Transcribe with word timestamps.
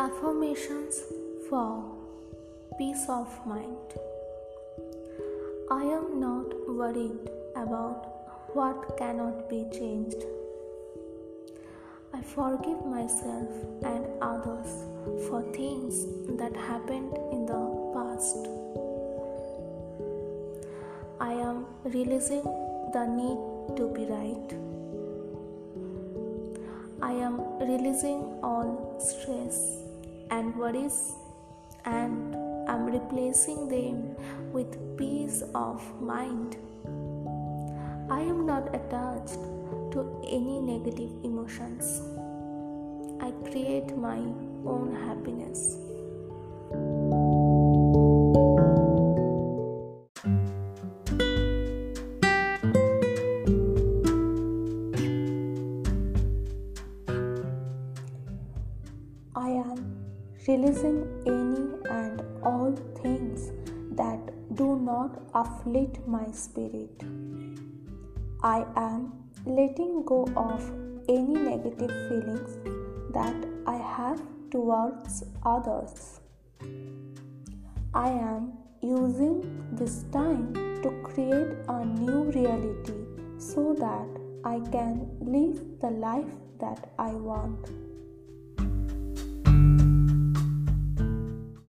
Affirmations 0.00 0.98
for 1.46 1.84
peace 2.78 3.04
of 3.06 3.28
mind. 3.46 3.96
I 5.70 5.82
am 5.82 6.18
not 6.18 6.54
worried 6.66 7.28
about 7.54 8.06
what 8.54 8.96
cannot 8.96 9.50
be 9.50 9.66
changed. 9.70 10.24
I 12.14 12.22
forgive 12.22 12.80
myself 12.86 13.50
and 13.82 14.06
others 14.22 14.70
for 15.28 15.42
things 15.52 16.06
that 16.38 16.56
happened 16.56 17.12
in 17.30 17.44
the 17.44 17.60
past. 17.92 18.48
I 21.20 21.34
am 21.34 21.66
releasing 21.84 22.42
the 22.96 23.04
need 23.20 23.76
to 23.76 23.92
be 23.98 24.06
right. 24.06 24.58
I 27.02 27.12
am 27.12 27.38
releasing 27.58 28.24
all 28.42 28.98
stress 28.98 29.89
and 30.30 30.56
worries 30.56 31.14
and 31.84 32.36
I'm 32.68 32.86
replacing 32.86 33.68
them 33.68 34.16
with 34.52 34.96
peace 34.96 35.42
of 35.54 35.82
mind. 36.00 36.56
I 38.10 38.20
am 38.20 38.46
not 38.46 38.74
attached 38.74 39.40
to 39.92 40.22
any 40.28 40.60
negative 40.60 41.10
emotions. 41.24 42.02
I 43.20 43.32
create 43.50 43.96
my 43.96 44.18
own 44.64 44.94
happiness. 44.94 45.76
I 59.34 59.48
am 59.50 59.99
releasing 60.48 60.98
any 61.26 61.62
and 61.90 62.22
all 62.42 62.74
things 63.02 63.50
that 63.92 64.20
do 64.54 64.76
not 64.76 65.20
afflict 65.34 66.06
my 66.06 66.30
spirit. 66.30 67.02
I 68.42 68.64
am 68.76 69.12
letting 69.44 70.02
go 70.04 70.26
of 70.36 70.62
any 71.08 71.34
negative 71.34 71.90
feelings 72.08 72.56
that 73.12 73.36
I 73.66 73.76
have 73.76 74.22
towards 74.50 75.24
others. 75.44 76.20
I 77.92 78.08
am 78.08 78.52
using 78.80 79.36
this 79.72 80.04
time 80.12 80.54
to 80.82 80.90
create 81.02 81.52
a 81.68 81.84
new 81.84 82.22
reality 82.30 82.94
so 83.38 83.74
that 83.74 84.08
I 84.44 84.60
can 84.70 85.06
live 85.20 85.80
the 85.80 85.90
life 85.90 86.32
that 86.60 86.92
I 86.98 87.10
want. 87.10 87.89